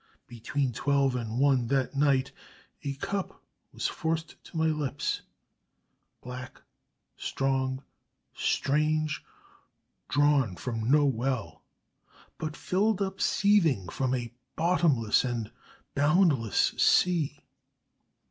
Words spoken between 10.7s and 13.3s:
no well, but filled up